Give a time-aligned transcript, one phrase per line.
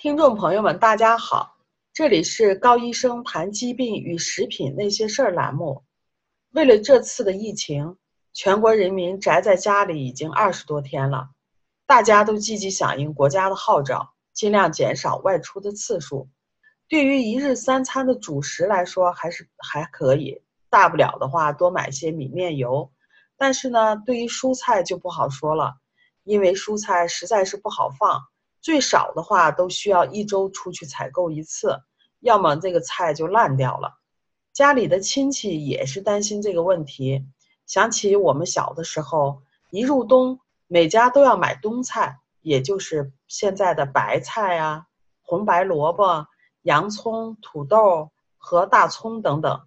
[0.00, 1.58] 听众朋友们，大家好，
[1.92, 5.84] 这里是高医生谈疾病与食品那些事儿栏目。
[6.52, 7.98] 为了这次的疫情，
[8.32, 11.28] 全国人民宅在家里已经二十多天了，
[11.86, 16.30] 大家都积极响应国家的号召，尽量减少外出的次数。
[16.88, 20.40] 对于一日三餐的主食来说，还是还可以，
[20.70, 22.90] 大不了的话多买些米面油。
[23.36, 25.74] 但是呢，对于蔬菜就不好说了，
[26.24, 28.22] 因为蔬菜实在是不好放。
[28.60, 31.78] 最少的话都需要一周出去采购一次，
[32.20, 33.94] 要么这个菜就烂掉了。
[34.52, 37.24] 家里的亲戚也是担心这个问题，
[37.66, 44.84] 想起我们小的时候，一入冬，每家都要买冬菜，也就是现在的白菜啊、
[45.22, 46.26] 红白萝卜、
[46.62, 49.60] 洋葱、土豆和大葱等等。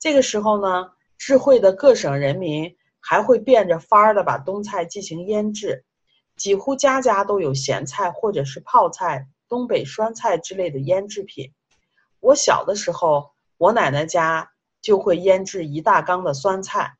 [0.00, 5.84] 这个时候呢，智慧的各省人民还会变着法儿的把冬菜进行腌制。
[6.36, 11.52] 几乎家家都有咸菜或者是泡菜、东北酸菜之类的腌制品。
[12.20, 14.50] 我小的时候，我奶奶家
[14.82, 16.96] 就会腌制一大缸的酸菜，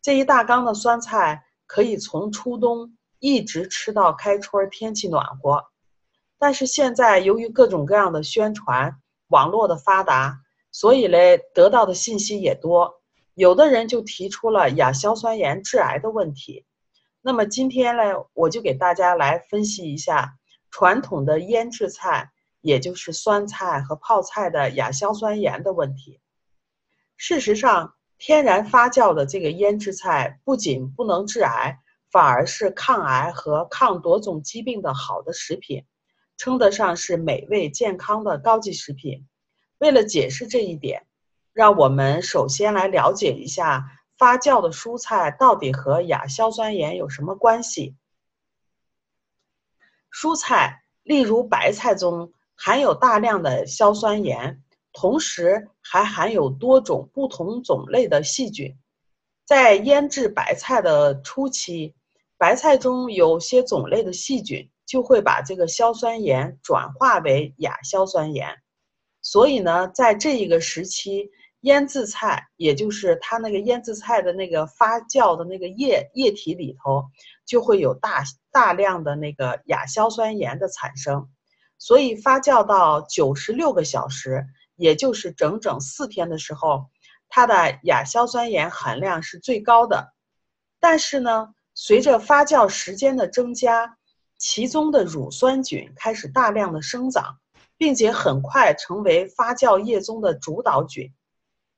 [0.00, 5.64] 这一大缸的酸菜可以从初冬一直吃到开春，天气暖和。
[6.38, 10.38] 但是现在由于各种各样的宣传，网络的发达，
[10.70, 13.02] 所以嘞得到的信息也多，
[13.34, 16.64] 有的人就提出了亚硝酸盐致癌的问题。
[17.20, 18.02] 那么今天呢，
[18.32, 20.36] 我就给大家来分析一下
[20.70, 22.30] 传统的腌制菜，
[22.60, 26.20] 也就是酸菜和泡菜的亚硝酸盐的问题。
[27.16, 31.80] 事实上，天然发酵的这个腌制菜不仅不能致癌，
[32.10, 35.84] 反而是抗癌和抗多种疾病的好的食品，
[36.36, 39.26] 称得上是美味健康的高级食品。
[39.78, 41.06] 为了解释这一点，
[41.52, 43.90] 让我们首先来了解一下。
[44.18, 47.94] 发酵的蔬菜到底和亚硝酸盐有什么关系？
[50.12, 54.60] 蔬菜，例如白菜中含有大量的硝酸盐，
[54.92, 58.76] 同时还含有多种不同种类的细菌。
[59.44, 61.94] 在腌制白菜的初期，
[62.36, 68.60] 白菜中有些种类的细菌就会把这个硝酸盐转化为亚硝酸盐，
[69.22, 71.30] 所以呢，在这一个时期。
[71.62, 77.04] 腌制菜，也就是它那个腌制菜的那个发酵的那个液液体里头，
[77.44, 81.28] 就会有大大量的那个亚硝酸盐的产生，
[81.76, 84.46] 所以发酵到九十六个小时，
[84.76, 86.86] 也就是整整四天的时候，
[87.28, 90.14] 它的亚硝酸盐含量是最高的。
[90.78, 93.96] 但是呢，随着发酵时间的增加，
[94.38, 97.36] 其中的乳酸菌开始大量的生长，
[97.76, 101.12] 并且很快成为发酵液中的主导菌。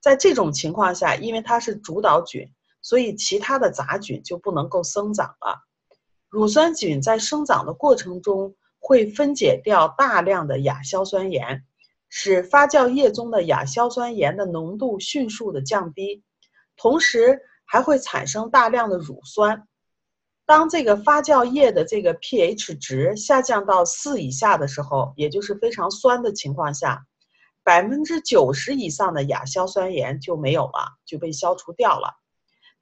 [0.00, 2.50] 在这种情况下，因为它是主导菌，
[2.82, 5.66] 所以其他的杂菌就不能够生长了。
[6.28, 11.64] 乳酸菌在生长的过程中会分解掉大量的亚硝酸盐，
[12.08, 16.22] 使发酵液中的亚硝酸盐的浓度迅速的降低，
[16.76, 19.66] 同时还会产生大量的乳酸。
[20.46, 27.06] 当这个发酵液的这个 pH 值下降到四以下的时候，也就是非常酸的情况下。
[27.62, 32.14] 百分之九十以上的亚硝酸盐就没有了，就被消除掉了。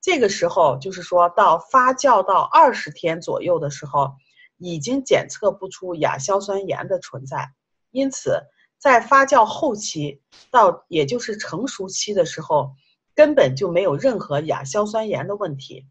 [0.01, 4.13] 这个时候，就是说到发酵到二十天左右的时候，
[4.57, 7.51] 已经检测不出亚硝酸盐的存在。
[7.91, 8.41] 因此，
[8.79, 12.71] 在发酵后期到也就是成熟期的时候，
[13.15, 15.87] 根本就没有任何亚硝酸盐的问题。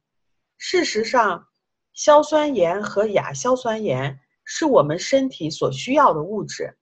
[0.58, 1.48] 事实上，
[1.92, 6.78] 硝酸盐和亚硝酸盐是我们身体所需要的物质。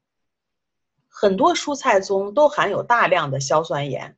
[1.17, 4.17] 很多蔬菜中都含有大量的硝酸盐。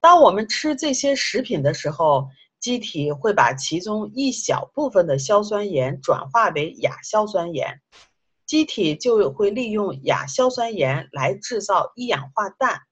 [0.00, 2.28] 当我们吃这些食品的时候，
[2.60, 7.80] 机体会把其中一小部分的硝酸盐转化为亚硝酸盐，
[8.44, 12.82] 机体就会利用亚硝酸盐来制造一氧化氮。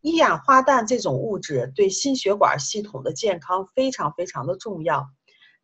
[0.00, 5.08] 一氧化氮这种物质对心血管系统的健康非常非常的重要，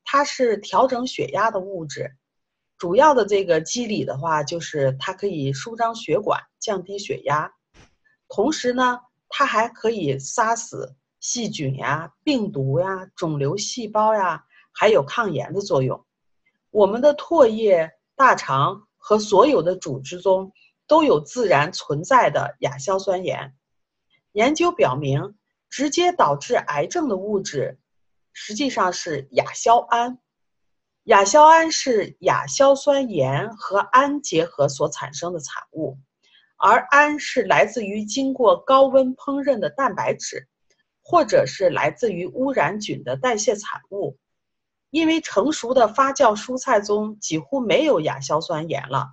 [0.04, 2.14] 它是调整血压的物质。
[2.78, 7.53] 主要的这个机理的话，就是它可以舒张血管，降低血压，
[8.28, 16.07] 同时呢，它还可以杀死细菌呀、病毒呀、肿瘤细胞呀，还有抗炎的作用。
[16.71, 20.53] 我们的唾液、大肠和所有的组织中
[20.86, 23.57] 都有自然存在的亚硝酸盐。
[24.33, 25.34] 研究表明，
[25.69, 27.81] 直接导致癌症的物质
[28.33, 30.21] 实际上是亚硝胺。
[31.09, 35.97] 亚硝胺是亚硝酸盐和氨结合所产生的产物，
[36.59, 40.47] 而氨是来自于经过高温烹饪的蛋白质，
[41.01, 44.19] 或者是来自于污染菌的代谢产物。
[44.91, 49.07] 因为成熟的发酵蔬菜中几乎没有亚硝酸盐了，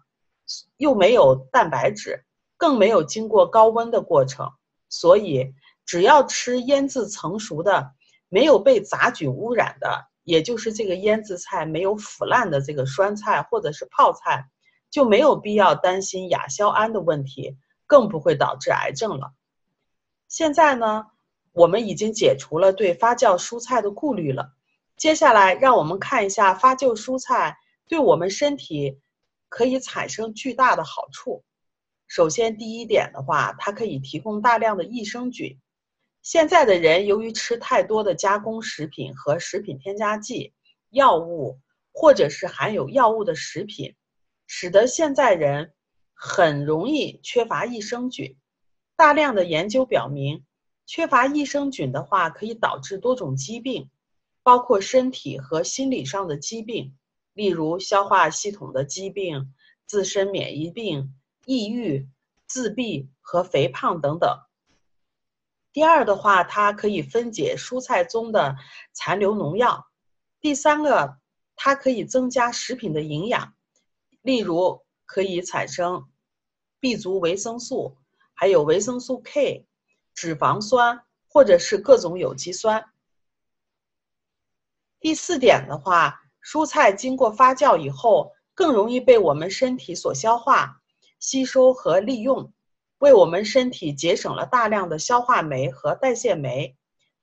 [0.75, 2.25] 又没有蛋白质，
[2.57, 4.51] 更没有经过高温的过程，
[4.89, 5.53] 所以
[5.85, 7.93] 只要吃腌制成熟的、
[8.27, 14.49] 没有被杂菌污染的，也就是这个腌制菜没有腐烂的这个酸菜或者是泡菜，
[14.89, 17.55] 就没有必要担心亚硝胺的问题，
[17.85, 19.33] 更不会导致癌症了。
[20.27, 21.05] 现在呢，
[21.53, 24.51] 我们已经解除了对发酵蔬菜的顾虑了。
[24.97, 27.57] 接下来，让我们看一下发酵蔬菜
[27.87, 28.99] 对我们身体
[29.47, 31.43] 可以产生巨大的好处。
[32.07, 35.59] 首先，第一点的话，它可以提供大量的益生菌。
[36.25, 40.55] 现在的人由于吃太多的加工食品和食品添加剂、
[40.89, 41.59] 药物，
[41.93, 43.93] 或者是含有药物的食品，
[44.47, 45.73] 使得现在人
[46.15, 48.35] 很容易缺乏益生菌。
[48.95, 50.43] 大量的研究表明，
[50.87, 53.91] 缺乏益生菌的话，可以导致多种疾病，
[54.41, 56.97] 包括身体和心理上的疾病，
[57.33, 59.53] 例如消化系统的疾病、
[59.85, 61.13] 自身免疫病、
[61.45, 62.09] 抑郁、
[62.47, 64.39] 自闭和肥胖等等。
[65.75, 68.55] 第二的话，它可以分解蔬菜中的
[68.93, 69.85] 残留农药。
[70.39, 71.17] 第三个，
[71.57, 73.53] 它可以增加食品的营养，
[74.21, 76.07] 例如可以产生
[76.79, 77.97] B 族维生素。
[78.33, 79.67] 还有维生素 K、
[80.13, 82.85] 脂肪酸或者是各种有机酸。
[85.01, 90.81] 第四点的话，蔬菜经过发酵以后，更容易被我们身体所消化、
[91.19, 92.53] 吸收和利用，
[93.05, 96.75] 为我们身体节省了大量的消化酶和代谢酶。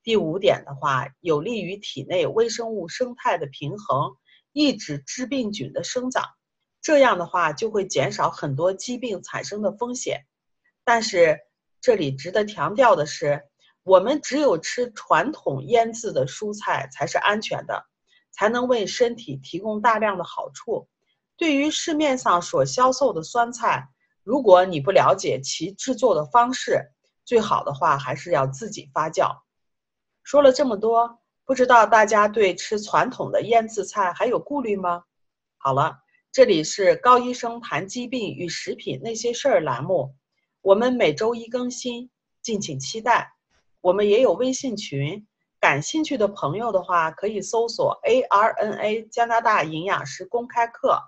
[0.05, 4.12] 第五点的话，有利于体内微生物生态的平衡，
[4.52, 6.23] 抑制致病菌的生长，
[6.81, 10.25] 这样的话就会减少很多疾病产生的风险。
[10.84, 11.40] 但是
[11.81, 13.43] 这里值得强调的是，
[13.82, 17.87] 我们只有吃传统腌制的蔬菜才是安全的，
[18.31, 20.87] 才能为身体提供大量的好处。
[21.37, 23.88] 对于市面上所销售的酸菜，
[24.23, 26.93] 如果你不了解其制作的方式，
[27.25, 29.31] 最好的话还是要自己发酵。
[30.23, 35.05] 说了这么多，不知道大家对吃传统的腌制菜还有顾虑吗？
[35.59, 35.99] 好了，
[36.31, 40.15] 这里是高医生谈疾病与食品那些事儿栏目。
[40.61, 42.09] 我们每周一更新，
[42.41, 43.33] 敬请期待。
[43.81, 45.27] 我们也有微信群，
[45.59, 51.01] 感兴趣的朋友的话可以搜索 “ARNA 加拿大营养师公开课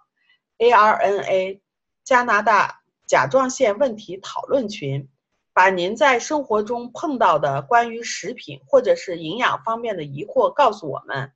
[0.59, 1.61] ”，ARNA
[2.03, 2.83] 加拿大
[3.15, 5.09] 甲状腺问题讨论群，
[5.53, 11.31] 把您在生活中碰到的关于食品或者是营养方面的疑惑告诉我们，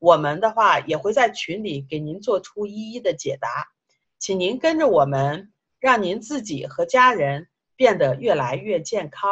[0.00, 3.68] 我们的话也会在群里给您做出一一的解答。
[4.18, 7.46] 请您跟着我们，让您自己和家人。
[7.76, 9.30] 变得越来越健康。